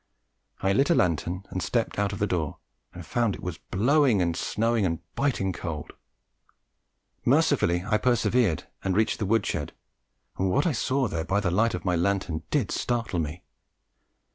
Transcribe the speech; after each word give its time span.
I 0.63 0.73
lit 0.73 0.89
a 0.89 0.95
lantern 0.95 1.45
and 1.51 1.61
stepped 1.61 1.99
out 1.99 2.11
of 2.11 2.17
the 2.17 2.25
door 2.25 2.57
and 2.91 3.05
found 3.05 3.35
it 3.35 3.43
was 3.43 3.59
blowing 3.59 4.19
and 4.19 4.35
snowing 4.35 4.83
and 4.83 4.97
biting 5.13 5.53
cold. 5.53 5.93
Mercifully 7.23 7.83
I 7.85 7.99
persevered 7.99 8.67
and 8.83 8.97
reached 8.97 9.19
the 9.19 9.27
wood 9.27 9.45
shed, 9.45 9.73
and 10.39 10.49
what 10.49 10.65
I 10.65 10.71
saw 10.71 11.07
there 11.07 11.23
by 11.23 11.39
the 11.39 11.51
light 11.51 11.75
of 11.75 11.85
my 11.85 11.95
lantern 11.95 12.41
did 12.49 12.71
startle 12.71 13.19
me. 13.19 13.43